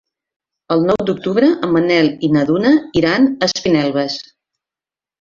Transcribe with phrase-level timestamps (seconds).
[0.75, 4.21] El nou d'octubre en Manel i na Duna iran a Espinelves.